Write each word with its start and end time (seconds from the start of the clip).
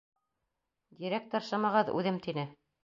Директор, 1.03 1.47
шымығыҙ, 1.51 1.97
үҙем, 2.01 2.21
тине. 2.29 2.53